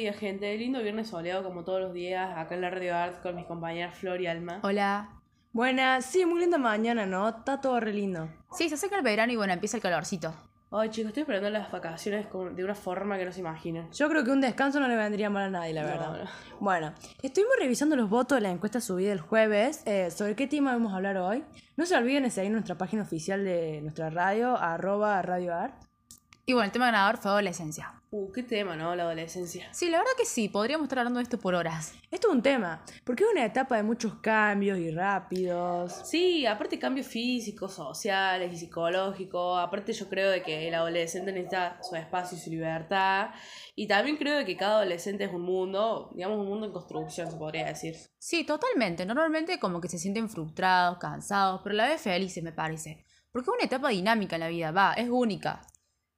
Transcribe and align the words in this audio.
Días, 0.00 0.16
gente. 0.16 0.56
Lindo 0.56 0.80
viernes 0.82 1.08
soleado 1.08 1.44
como 1.44 1.62
todos 1.62 1.78
los 1.78 1.92
días 1.92 2.32
acá 2.38 2.54
en 2.54 2.62
la 2.62 2.70
Radio 2.70 2.96
Art 2.96 3.20
con 3.20 3.36
mis 3.36 3.44
compañeras 3.44 3.98
Flor 3.98 4.18
y 4.22 4.26
Alma. 4.28 4.60
Hola. 4.62 5.10
Buenas, 5.52 6.06
sí, 6.06 6.24
muy 6.24 6.40
linda 6.40 6.56
mañana, 6.56 7.04
¿no? 7.04 7.28
Está 7.28 7.60
todo 7.60 7.78
re 7.80 7.92
lindo. 7.92 8.30
Sí, 8.50 8.70
se 8.70 8.76
acerca 8.76 8.96
el 8.96 9.02
verano 9.02 9.30
y 9.30 9.36
bueno, 9.36 9.52
empieza 9.52 9.76
el 9.76 9.82
calorcito. 9.82 10.32
Ay, 10.72 10.88
chicos, 10.88 11.08
estoy 11.08 11.20
esperando 11.24 11.50
las 11.50 11.70
vacaciones 11.70 12.26
con- 12.28 12.56
de 12.56 12.64
una 12.64 12.74
forma 12.74 13.18
que 13.18 13.26
no 13.26 13.32
se 13.32 13.40
imaginan. 13.40 13.90
Yo 13.92 14.08
creo 14.08 14.24
que 14.24 14.30
un 14.30 14.40
descanso 14.40 14.80
no 14.80 14.88
le 14.88 14.96
vendría 14.96 15.28
mal 15.28 15.42
a 15.42 15.50
nadie, 15.50 15.74
la 15.74 15.84
verdad. 15.84 16.22
no. 16.24 16.30
Bueno, 16.60 16.94
estuvimos 17.20 17.52
revisando 17.60 17.94
los 17.94 18.08
votos 18.08 18.36
de 18.38 18.40
la 18.42 18.50
encuesta 18.50 18.80
subida 18.80 19.12
el 19.12 19.20
jueves. 19.20 19.82
eh, 19.86 20.10
¿Sobre 20.10 20.34
qué 20.34 20.46
tema 20.46 20.72
vamos 20.72 20.94
a 20.94 20.96
hablar 20.96 21.18
hoy? 21.18 21.44
No 21.76 21.84
se 21.84 21.94
olviden 21.94 22.22
de 22.22 22.30
seguir 22.30 22.52
nuestra 22.52 22.78
página 22.78 23.02
oficial 23.02 23.44
de 23.44 23.82
nuestra 23.82 24.08
radio, 24.08 24.56
arroba 24.56 25.20
Radio 25.20 25.54
Art. 25.54 25.74
Y 26.46 26.52
bueno, 26.52 26.66
el 26.66 26.72
tema 26.72 26.86
ganador 26.86 27.18
fue 27.18 27.30
adolescencia. 27.30 28.00
Uh, 28.12 28.32
qué 28.32 28.42
tema, 28.42 28.74
¿no? 28.74 28.96
La 28.96 29.04
adolescencia. 29.04 29.72
Sí, 29.72 29.88
la 29.88 29.98
verdad 29.98 30.12
que 30.18 30.24
sí, 30.24 30.48
podríamos 30.48 30.86
estar 30.86 30.98
hablando 30.98 31.18
de 31.18 31.22
esto 31.22 31.38
por 31.38 31.54
horas. 31.54 31.94
Esto 32.10 32.28
es 32.28 32.34
un 32.34 32.42
tema, 32.42 32.82
porque 33.04 33.22
es 33.22 33.30
una 33.30 33.44
etapa 33.44 33.76
de 33.76 33.84
muchos 33.84 34.14
cambios 34.14 34.78
y 34.80 34.90
rápidos. 34.90 36.00
Sí, 36.08 36.44
aparte 36.44 36.76
cambios 36.80 37.06
físicos, 37.06 37.72
sociales 37.72 38.52
y 38.52 38.56
psicológicos. 38.56 39.60
Aparte 39.60 39.92
yo 39.92 40.08
creo 40.08 40.28
de 40.28 40.42
que 40.42 40.66
el 40.66 40.74
adolescente 40.74 41.30
necesita 41.30 41.78
su 41.82 41.94
espacio 41.94 42.36
y 42.36 42.40
su 42.40 42.50
libertad. 42.50 43.30
Y 43.76 43.86
también 43.86 44.16
creo 44.16 44.38
de 44.38 44.44
que 44.44 44.56
cada 44.56 44.78
adolescente 44.78 45.22
es 45.22 45.32
un 45.32 45.42
mundo, 45.42 46.10
digamos 46.16 46.40
un 46.40 46.48
mundo 46.48 46.66
en 46.66 46.72
construcción, 46.72 47.30
se 47.30 47.36
podría 47.36 47.66
decir. 47.66 47.94
Sí, 48.18 48.42
totalmente. 48.42 49.06
Normalmente 49.06 49.60
como 49.60 49.80
que 49.80 49.88
se 49.88 49.98
sienten 49.98 50.28
frustrados, 50.28 50.98
cansados, 50.98 51.60
pero 51.62 51.74
a 51.74 51.76
la 51.76 51.88
vez 51.88 52.00
felices, 52.00 52.42
me 52.42 52.52
parece. 52.52 53.04
Porque 53.30 53.48
es 53.48 53.54
una 53.54 53.66
etapa 53.66 53.90
dinámica 53.90 54.34
en 54.34 54.40
la 54.40 54.48
vida, 54.48 54.72
va, 54.72 54.94
es 54.94 55.08
única. 55.08 55.62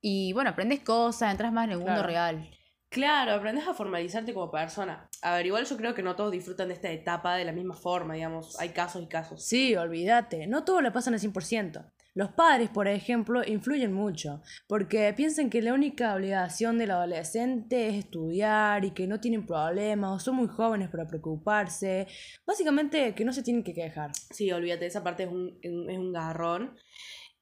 Y 0.03 0.33
bueno, 0.34 0.50
aprendes 0.50 0.81
cosas, 0.81 1.31
entras 1.31 1.53
más 1.53 1.64
en 1.67 1.70
el 1.70 1.77
mundo 1.78 1.92
Claro. 1.92 2.06
real. 2.08 2.50
Claro, 2.91 3.33
aprendes 3.33 3.67
a 3.67 3.72
formalizarte 3.72 4.34
como 4.34 4.50
persona. 4.50 5.08
A 5.22 5.36
ver, 5.36 5.47
igual 5.47 5.64
yo 5.64 5.78
creo 5.78 5.95
que 5.95 6.03
no 6.03 6.14
todos 6.14 6.31
disfrutan 6.31 6.69
de 6.69 6.75
esta 6.75 6.91
etapa 6.91 7.36
de 7.36 7.45
la 7.47 7.53
misma 7.53 7.75
forma, 7.75 8.12
digamos. 8.14 8.61
Hay 8.61 8.70
casos 8.70 9.03
y 9.03 9.06
casos. 9.06 9.42
Sí, 9.47 9.75
olvídate, 9.77 10.47
no 10.47 10.64
todo 10.64 10.83
lo 10.83 10.92
pasan 10.92 11.14
al 11.14 11.20
100%. 11.20 11.91
Los 12.14 12.33
padres, 12.33 12.69
por 12.69 12.89
ejemplo, 12.89 13.41
influyen 13.47 13.95
mucho, 13.95 14.42
porque 14.67 15.14
piensan 15.17 15.48
que 15.48 15.62
la 15.62 15.73
única 15.73 16.14
obligación 16.14 16.77
del 16.77 16.91
adolescente 16.91 17.89
es 17.89 17.95
estudiar 17.95 18.84
y 18.84 18.91
que 18.91 19.06
no 19.06 19.19
tienen 19.20 19.47
problemas 19.47 20.11
o 20.12 20.19
son 20.19 20.34
muy 20.36 20.48
jóvenes 20.48 20.91
para 20.91 21.06
preocuparse. 21.06 22.06
Básicamente 22.47 23.14
que 23.14 23.25
no 23.25 23.33
se 23.33 23.42
tienen 23.42 23.64
que 23.64 23.73
quejar. 23.73 24.11
Sí, 24.30 24.53
olvídate, 24.53 24.84
esa 24.84 25.03
parte 25.03 25.23
es 25.23 25.30
un, 25.30 25.58
un- 25.64 25.89
es 25.91 25.97
un 25.98 26.12
garrón. 26.12 26.77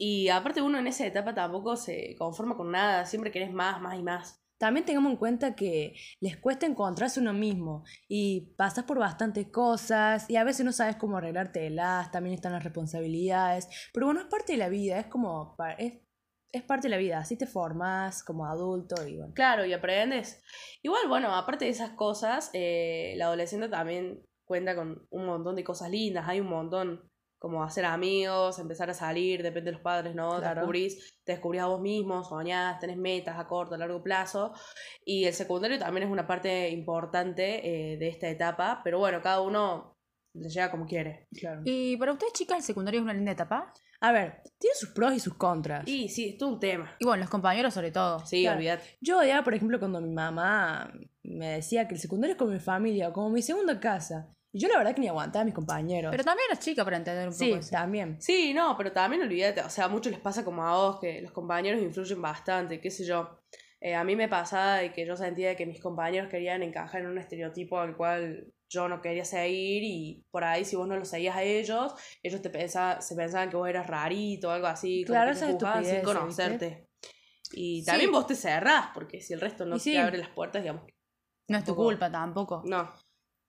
Y 0.03 0.31
aparte 0.31 0.63
uno 0.63 0.79
en 0.79 0.87
esa 0.87 1.07
etapa 1.07 1.35
tampoco 1.35 1.77
se 1.77 2.17
conforma 2.19 2.57
con 2.57 2.71
nada, 2.71 3.05
siempre 3.05 3.31
querés 3.31 3.53
más, 3.53 3.83
más 3.83 3.99
y 3.99 4.03
más. 4.03 4.43
También 4.57 4.87
tengamos 4.87 5.13
en 5.13 5.19
cuenta 5.19 5.55
que 5.55 5.95
les 6.21 6.39
cuesta 6.39 6.65
encontrarse 6.65 7.21
uno 7.21 7.35
mismo 7.35 7.85
y 8.09 8.55
pasas 8.57 8.85
por 8.85 8.99
bastantes 8.99 9.49
cosas 9.49 10.25
y 10.31 10.37
a 10.37 10.45
veces 10.45 10.65
no 10.65 10.73
sabes 10.73 10.97
cómo 10.97 11.19
arreglártelas, 11.19 12.11
también 12.11 12.35
están 12.35 12.53
las 12.53 12.65
responsabilidades, 12.65 13.69
pero 13.93 14.07
bueno, 14.07 14.23
es 14.23 14.27
parte 14.29 14.53
de 14.53 14.59
la 14.59 14.71
vida, 14.71 14.99
es 14.99 15.07
como, 15.07 15.55
es, 15.77 15.99
es 16.51 16.63
parte 16.63 16.89
de 16.89 16.93
la 16.93 16.97
vida, 16.97 17.19
así 17.19 17.37
te 17.37 17.47
formas 17.47 18.23
como 18.23 18.47
adulto 18.47 19.07
y 19.07 19.19
bueno. 19.19 19.35
Claro, 19.35 19.67
y 19.67 19.75
aprendes. 19.75 20.43
Igual, 20.83 21.09
bueno, 21.09 21.35
aparte 21.35 21.67
de 21.67 21.73
esas 21.73 21.91
cosas, 21.91 22.49
eh, 22.55 23.13
la 23.19 23.27
adolescente 23.27 23.69
también 23.69 24.23
cuenta 24.47 24.75
con 24.75 25.07
un 25.11 25.27
montón 25.27 25.57
de 25.57 25.65
cosas 25.65 25.91
lindas, 25.91 26.27
hay 26.27 26.41
un 26.41 26.49
montón 26.49 27.10
como 27.41 27.65
hacer 27.65 27.87
amigos, 27.87 28.59
empezar 28.59 28.91
a 28.91 28.95
salir, 28.95 29.43
depende 29.43 29.71
de 29.71 29.73
los 29.73 29.81
padres, 29.81 30.15
¿no? 30.15 30.35
Te 30.35 30.41
Claro. 30.43 30.61
descubrís, 30.61 31.19
te 31.25 31.33
descubrís 31.33 31.63
a 31.63 31.67
vos 31.67 31.81
mismo, 31.81 32.23
soñás, 32.23 32.79
tenés 32.79 32.99
metas 32.99 33.39
a 33.39 33.47
corto, 33.47 33.75
a 33.75 33.79
largo 33.79 34.03
plazo. 34.03 34.53
Y 35.07 35.25
el 35.25 35.33
secundario 35.33 35.79
también 35.79 36.07
es 36.07 36.13
una 36.13 36.27
parte 36.27 36.69
importante 36.69 37.93
eh, 37.95 37.97
de 37.97 38.09
esta 38.09 38.29
etapa, 38.29 38.83
pero 38.85 38.99
bueno, 38.99 39.23
cada 39.23 39.41
uno 39.41 39.97
le 40.35 40.51
llega 40.51 40.71
como 40.71 40.85
quiere. 40.85 41.29
Claro. 41.35 41.63
Y 41.65 41.97
para 41.97 42.13
ustedes, 42.13 42.35
chicas, 42.35 42.59
el 42.59 42.63
secundario 42.63 43.01
es 43.01 43.05
una 43.05 43.15
linda 43.15 43.33
etapa. 43.33 43.73
A 44.03 44.13
ver, 44.13 44.43
tiene 44.59 44.75
sus 44.77 44.91
pros 44.91 45.15
y 45.15 45.21
sus 45.21 45.35
contras. 45.35 45.89
Y 45.89 46.11
sí, 46.11 46.29
es 46.31 46.39
todo 46.39 46.51
un 46.51 46.61
tema. 46.61 46.95
Y 46.99 47.07
bueno, 47.07 47.23
los 47.23 47.31
compañeros 47.31 47.73
sobre 47.73 47.91
todo. 47.91 48.19
Sí, 48.27 48.43
Claro. 48.43 48.59
olvídate. 48.59 48.85
Yo 49.01 49.19
odiaba, 49.19 49.43
por 49.45 49.55
ejemplo, 49.55 49.79
cuando 49.79 50.01
mi 50.03 50.13
mamá 50.13 50.93
me 51.23 51.49
decía 51.53 51.89
que 51.89 51.95
el 51.95 52.01
secundario 52.01 52.33
es 52.35 52.39
como 52.39 52.53
mi 52.53 52.61
familia, 52.61 53.13
como 53.15 53.31
mi 53.31 53.41
segunda 53.43 53.81
casa. 53.81 54.29
Y 54.53 54.59
yo 54.61 54.69
la 54.69 54.79
verdad 54.79 54.95
que 54.95 55.01
ni 55.01 55.09
aguantaba 55.09 55.43
a 55.43 55.45
mis 55.45 55.55
compañeros. 55.55 56.11
Pero 56.11 56.25
también 56.25 56.47
eras 56.51 56.65
chica 56.65 56.85
para 56.85 56.97
entender 56.97 57.29
un 57.29 57.33
sí, 57.35 57.47
poco 57.51 57.61
eso. 57.61 57.71
también. 57.71 58.21
Sí, 58.21 58.53
no, 58.53 58.77
pero 58.77 58.91
también 58.93 59.23
olvídate, 59.23 59.61
o 59.63 59.71
sea, 59.71 59.85
a 59.85 59.89
muchos 59.89 60.11
les 60.13 60.21
pasa 60.21 60.45
como 60.45 60.67
a 60.67 60.77
vos, 60.77 60.99
que 61.01 61.21
los 61.23 61.31
compañeros 61.33 61.81
influyen 61.81 62.21
bastante, 62.21 62.81
qué 62.81 62.91
sé 62.91 63.05
yo. 63.05 63.39
Eh, 63.81 63.95
a 63.95 64.05
mí 64.05 64.15
me 64.17 64.29
pasaba 64.29 64.77
de 64.77 64.93
que 64.93 65.07
yo 65.07 65.17
sentía 65.17 65.57
que 65.57 65.65
mis 65.67 65.81
compañeros 65.81 66.29
querían 66.29 66.63
encajar 66.63 67.01
en 67.03 67.07
un 67.07 67.19
estereotipo 67.19 67.79
al 67.79 67.97
cual 67.97 68.53
yo 68.69 68.89
no 68.89 69.01
quería 69.01 69.25
seguir 69.25 69.83
y 69.85 70.25
por 70.31 70.45
ahí 70.45 70.65
si 70.65 70.77
vos 70.77 70.87
no 70.87 70.97
lo 70.97 71.05
seguías 71.05 71.37
a 71.37 71.43
ellos, 71.43 71.95
ellos 72.23 72.43
te 72.43 72.51
pensa- 72.51 73.01
se 73.01 73.15
pensaban 73.17 73.49
que 73.51 73.57
vos 73.57 73.69
eras 73.69 73.87
rarito 73.87 74.49
o 74.49 74.51
algo 74.51 74.67
así, 74.67 75.05
como 75.05 75.15
Claro, 75.15 75.33
que 75.33 75.41
te 75.81 75.85
sin 75.85 76.03
conocerte. 76.03 76.89
Y 77.53 77.81
Sí. 77.81 77.87
también 77.87 78.13
vos 78.13 78.27
te 78.27 78.35
cerrás, 78.35 78.89
porque 78.95 79.21
si 79.21 79.33
el 79.33 79.41
resto 79.41 79.65
no 79.65 79.79
sí. 79.79 79.93
te 79.93 79.99
abre 79.99 80.19
las 80.19 80.29
puertas, 80.29 80.63
digamos, 80.63 80.85
No 81.49 81.59
es 81.59 81.65
tu 81.65 81.75
culpa 81.75 82.11
tampoco. 82.11 82.63
no. 82.67 82.93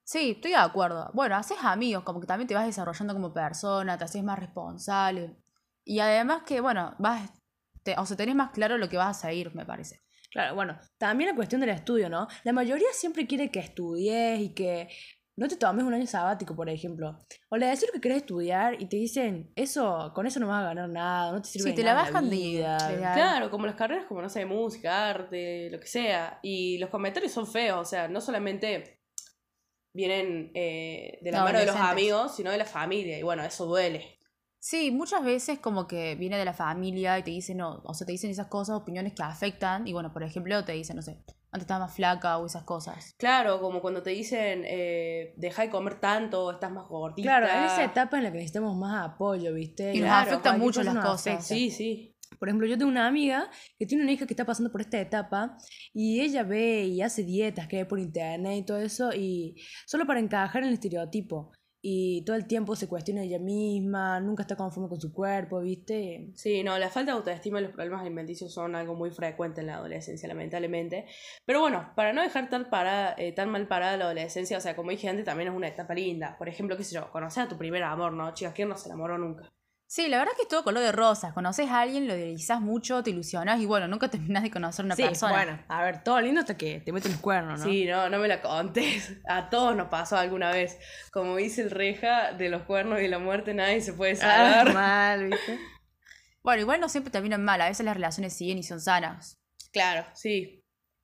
Sí, 0.03 0.31
estoy 0.31 0.51
de 0.51 0.57
acuerdo. 0.57 1.09
Bueno, 1.13 1.35
haces 1.35 1.57
amigos, 1.62 2.03
como 2.03 2.19
que 2.19 2.28
también 2.28 2.47
te 2.47 2.53
vas 2.56 2.66
desarrollando 2.66 3.13
como 3.13 3.34
persona, 3.34 3.97
te 3.97 4.03
haces 4.03 4.23
más 4.23 4.39
responsable. 4.39 5.35
Y 5.85 6.00
además 6.00 6.44
que, 6.45 6.59
bueno, 6.62 6.95
vas, 7.00 7.31
te- 7.84 7.95
o 7.97 8.06
sea, 8.06 8.17
tenés 8.17 8.35
más 8.35 8.51
claro 8.51 8.78
lo 8.78 8.90
que 8.90 8.97
vas 8.97 9.17
a 9.23 9.28
seguir, 9.28 9.53
me 9.56 9.66
parece. 9.66 10.01
Claro, 10.31 10.56
bueno, 10.56 10.79
también 10.97 11.29
la 11.29 11.35
cuestión 11.35 11.61
del 11.61 11.72
estudio, 11.72 12.09
¿no? 12.09 12.28
La 12.44 12.53
mayoría 12.53 12.88
siempre 12.94 13.28
quiere 13.28 13.51
que 13.51 13.59
estudies 13.59 14.40
y 14.40 14.53
que 14.53 14.88
no 15.35 15.47
te 15.47 15.56
tomes 15.57 15.84
un 15.85 15.94
año 15.94 16.07
sabático, 16.07 16.56
por 16.56 16.69
ejemplo. 16.69 17.17
O 17.50 17.57
le 17.57 17.66
decís 17.67 17.85
lo 17.88 17.94
que 17.94 18.01
querés 18.01 18.17
estudiar 18.19 18.81
y 18.81 18.88
te 18.88 18.97
dicen, 18.97 19.51
eso, 19.56 20.11
con 20.13 20.25
eso 20.28 20.40
no 20.40 20.47
vas 20.47 20.61
a 20.61 20.67
ganar 20.67 20.90
nada, 20.90 21.31
no 21.31 21.41
te 21.41 21.50
sirve 21.50 21.69
Sí, 21.69 21.75
te 21.75 21.84
la 21.84 21.94
nada 21.94 22.06
bajan 22.06 22.29
de- 22.29 22.35
vida. 22.35 22.78
de- 22.90 22.97
Claro, 22.97 23.50
como 23.50 23.66
las 23.66 23.75
carreras, 23.75 24.06
como 24.06 24.22
no 24.22 24.29
sé, 24.29 24.45
música, 24.45 25.09
arte, 25.09 25.69
lo 25.69 25.79
que 25.79 25.88
sea. 25.88 26.40
Y 26.44 26.78
los 26.78 26.90
comentarios 26.90 27.31
son 27.31 27.47
feos, 27.47 27.79
o 27.81 27.85
sea, 27.85 28.07
no 28.07 28.22
solamente 28.22 29.00
vienen 29.94 30.52
eh, 30.53 31.19
de 31.22 31.31
la 31.31 31.40
No, 31.40 31.44
mano 31.46 31.59
de 31.59 31.66
los 31.66 31.75
amigos, 31.75 32.35
sino 32.35 32.52
de 32.52 32.57
la 32.57 32.66
familia. 32.66 33.18
Y 33.18 33.24
bueno, 33.24 33.44
eso 33.44 33.66
duele. 33.66 34.18
Sí, 34.59 34.91
muchas 34.91 35.24
veces 35.24 35.57
como 35.59 35.88
que 35.88 36.13
viene 36.16 36.38
de 36.38 36.46
la 36.46 36.53
familia 36.53 37.18
y 37.18 37.24
te 37.24 37.31
dicen, 37.31 37.57
no, 37.57 37.81
o 37.84 37.94
sea, 37.96 38.06
te 38.06 38.12
dicen 38.12 38.29
esas 38.29 38.47
cosas, 38.47 38.75
opiniones 38.75 39.13
que 39.13 39.24
afectan. 39.24 39.88
Y 39.88 39.94
bueno, 39.94 40.13
por 40.13 40.22
ejemplo, 40.24 40.63
te 40.63 40.74
dicen, 40.74 40.96
no 40.97 41.02
sé, 41.02 41.13
antes 41.52 41.62
estabas 41.63 41.88
más 41.88 41.96
flaca 41.96 42.38
o 42.38 42.46
esas 42.46 42.63
cosas. 42.63 43.16
Claro, 43.18 43.59
como 43.59 43.81
cuando 43.81 44.03
te 44.03 44.12
dicen, 44.12 44.63
eh, 44.68 45.34
deja 45.35 45.63
de 45.63 45.72
comer 45.72 46.00
tanto, 46.00 46.52
estás 46.52 46.72
más 46.72 46.88
gordita. 46.88 47.28
Claro, 47.40 47.47
en 47.47 47.63
esa 47.66 47.84
etapa 47.85 48.18
en 48.18 48.23
la 48.23 48.29
que 48.31 48.38
necesitamos 48.38 48.78
más 48.78 49.03
apoyo, 49.09 49.52
¿viste? 49.53 49.94
Y 49.96 50.00
nos 50.00 50.09
Claro, 50.09 50.22
afectan 50.29 50.41
cualquier 50.41 50.59
mucho 50.59 50.84
las 50.84 50.94
nos 50.94 51.06
cosas. 51.06 51.28
afecta. 51.28 51.41
Sí, 51.44 51.72
sí. 51.72 52.10
Por 52.41 52.50
ejemplo, 52.50 52.66
yo 52.66 52.75
tengo 52.75 52.90
una 52.90 53.06
amiga 53.06 53.52
que 53.78 53.85
tiene 53.85 54.03
una 54.03 54.13
hija 54.13 54.25
que 54.25 54.34
está 54.34 54.46
pasando 54.46 54.72
por 54.72 54.81
esta 54.81 55.00
etapa 55.00 55.57
y 55.94 56.22
ella 56.22 56.41
ve 56.41 56.85
y 56.85 57.03
hace 57.03 57.24
dietas 57.24 57.68
que 57.68 57.78
ve 57.78 57.85
por 57.85 58.00
internet 58.00 58.57
y 58.57 58.66
todo 58.66 58.79
eso 58.79 59.13
y 59.13 59.62
solo 59.85 60.07
para 60.07 60.19
encajar 60.19 60.63
en 60.63 60.69
el 60.69 60.74
estereotipo 60.74 61.52
y 61.84 62.25
todo 62.25 62.35
el 62.35 62.47
tiempo 62.47 62.75
se 62.75 62.88
cuestiona 62.88 63.22
ella 63.22 63.38
misma, 63.38 64.19
nunca 64.19 64.41
está 64.41 64.56
conforme 64.56 64.90
con 64.90 65.00
su 65.00 65.13
cuerpo, 65.13 65.59
¿viste? 65.59 66.31
Sí, 66.34 66.63
no, 66.63 66.79
la 66.79 66.90
falta 66.90 67.12
de 67.12 67.18
autoestima 67.19 67.59
y 67.59 67.63
los 67.63 67.74
problemas 67.74 68.02
alimenticios 68.02 68.52
son 68.52 68.75
algo 68.75 68.96
muy 68.96 69.12
frecuente 69.12 69.62
en 69.62 69.68
la 69.68 69.75
adolescencia, 69.75 70.28
lamentablemente. 70.28 71.06
Pero 71.46 71.59
bueno, 71.59 71.91
para 71.96 72.11
no 72.11 72.23
dejar 72.23 72.49
tan, 72.49 72.67
eh, 73.20 73.34
tan 73.34 73.52
mal 73.52 73.67
parada 73.67 73.97
la 73.97 74.05
adolescencia, 74.05 74.58
o 74.58 74.61
sea, 74.61 74.76
como 74.76 74.90
dije 74.90 75.08
antes, 75.08 75.26
también 75.26 75.49
es 75.49 75.55
una 75.55 75.67
etapa 75.67 75.94
linda. 75.94 76.35
Por 76.40 76.49
ejemplo, 76.49 76.76
qué 76.76 76.84
sé 76.84 76.96
yo, 76.96 77.11
conocer 77.11 77.44
a 77.44 77.47
tu 77.47 77.58
primer 77.59 77.84
amor, 77.84 78.14
¿no? 78.14 78.34
Chicas, 78.34 78.55
¿quién 78.55 78.67
no 78.67 78.78
se 78.78 78.90
enamoró 78.90 79.20
nunca? 79.20 79.53
Sí, 79.93 80.08
la 80.08 80.20
verdad 80.20 80.32
es 80.32 80.38
que 80.38 80.43
es 80.43 80.47
todo 80.47 80.64
color 80.64 80.82
de 80.82 80.93
rosas. 80.93 81.34
Conoces 81.34 81.70
a 81.70 81.82
alguien, 81.82 82.08
lo 82.08 82.16
idealizás 82.16 82.61
mucho, 82.61 83.03
te 83.03 83.09
ilusionas 83.09 83.59
y 83.59 83.66
bueno, 83.66 83.90
nunca 83.90 84.08
terminás 84.09 84.41
de 84.41 84.49
conocer 84.49 84.84
a 84.84 84.85
una 84.85 84.96
sí, 84.96 85.03
persona. 85.03 85.34
bueno, 85.34 85.59
a 85.67 85.84
ver, 85.84 86.02
todo 86.02 86.22
lindo 86.22 86.40
hasta 86.40 86.55
que 86.55 86.79
te 86.79 86.93
meten 86.93 87.11
los 87.11 87.20
cuernos, 87.20 87.59
¿no? 87.59 87.66
Sí, 87.66 87.84
no, 87.85 88.09
no 88.09 88.17
me 88.20 88.29
la 88.29 88.41
contes. 88.41 89.11
A 89.28 89.49
todos 89.49 89.76
nos 89.76 89.90
pasó 89.90 90.16
alguna 90.16 90.49
vez. 90.52 90.78
Como 91.11 91.35
dice 91.35 91.64
el 91.64 91.72
reja, 91.72 92.32
de 92.32 92.47
los 92.47 92.64
cuernos 92.64 93.02
y 93.02 93.09
la 93.09 93.20
muerte 93.20 93.53
nadie 93.53 93.82
se 93.82 93.91
puede 93.91 94.14
Ah, 94.14 94.64
salvar. 94.64 94.73
mal, 94.73 95.26
¿viste? 95.29 95.59
Bueno, 96.44 96.61
igual 96.61 96.79
no 96.79 96.87
siempre 96.90 97.11
terminan 97.11 97.44
mal, 97.44 97.59
a 97.61 97.67
veces 97.67 97.85
las 97.85 97.94
relaciones 97.96 98.34
siguen 98.35 98.58
y 98.58 98.64
son 98.64 98.79
sanas. 98.82 99.37
claro, 99.73 100.08
sí. 100.16 100.60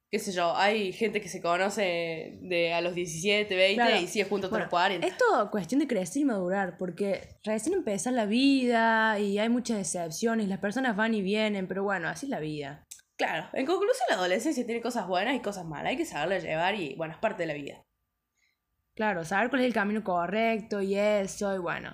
Qué 0.10 0.20
sé 0.20 0.32
yo, 0.32 0.56
hay 0.56 0.94
gente 0.94 1.20
que 1.20 1.28
se 1.28 1.42
conoce 1.42 2.38
de 2.42 2.74
a 2.74 2.80
los 2.80 2.96
17, 2.96 3.54
20 3.54 3.76
Claro. 3.76 4.02
y 4.02 4.08
sigue 4.08 4.24
junto 4.24 4.48
hasta 4.48 4.54
Bueno, 4.56 4.66
los 4.66 4.70
40. 4.72 5.06
Es 5.06 5.18
todo 5.18 5.52
cuestión 5.52 5.80
de 5.80 5.88
crecer 5.88 6.22
y 6.22 6.26
madurar, 6.26 6.78
porque 6.78 7.36
recién 7.44 7.76
empieza 7.76 8.10
la 8.12 8.26
vida 8.26 9.20
y 9.20 9.38
hay 9.38 9.50
muchas 9.50 9.78
decepciones, 9.78 10.48
las 10.48 10.60
personas 10.60 10.96
van 10.96 11.14
y 11.14 11.22
vienen, 11.22 11.68
pero 11.68 11.84
bueno, 11.84 12.08
así 12.08 12.26
es 12.26 12.30
la 12.30 12.40
vida. 12.40 12.86
Claro, 13.18 13.50
en 13.52 13.66
conclusión 13.66 14.06
la 14.10 14.16
adolescencia 14.16 14.66
tiene 14.66 14.80
cosas 14.82 15.08
buenas 15.08 15.36
y 15.36 15.42
cosas 15.42 15.66
malas, 15.66 15.90
hay 15.90 15.98
que 15.98 16.06
saberla 16.06 16.40
llevar 16.40 16.76
y 16.76 16.96
bueno, 16.96 17.14
es 17.14 17.20
parte 17.20 17.44
de 17.44 17.48
la 17.48 17.54
vida. 17.54 17.84
Claro, 18.96 19.26
saber 19.26 19.50
cuál 19.50 19.62
es 19.62 19.68
el 19.68 19.74
camino 19.74 20.04
correcto 20.04 20.82
y 20.82 20.96
eso, 20.96 21.54
y 21.54 21.58
bueno. 21.60 21.94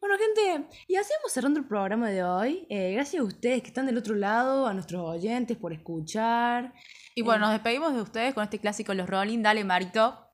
Bueno, 0.00 0.16
gente, 0.18 0.68
y 0.86 0.96
así 0.96 1.12
vamos 1.18 1.32
cerrando 1.32 1.58
el 1.58 1.66
programa 1.66 2.10
de 2.10 2.22
hoy. 2.22 2.66
Eh, 2.68 2.92
gracias 2.92 3.20
a 3.20 3.24
ustedes 3.24 3.62
que 3.62 3.68
están 3.68 3.86
del 3.86 3.96
otro 3.96 4.14
lado, 4.14 4.66
a 4.66 4.74
nuestros 4.74 5.02
oyentes 5.02 5.56
por 5.56 5.72
escuchar. 5.72 6.74
Y 7.14 7.22
bueno, 7.22 7.46
nos 7.46 7.52
despedimos 7.52 7.94
de 7.94 8.02
ustedes 8.02 8.34
con 8.34 8.44
este 8.44 8.58
clásico 8.58 8.92
Los 8.92 9.08
Rolling. 9.08 9.42
Dale, 9.42 9.64
Marito. 9.64 10.26